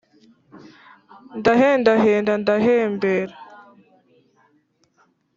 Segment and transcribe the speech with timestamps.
[1.37, 3.35] ndahendahenda ndahembera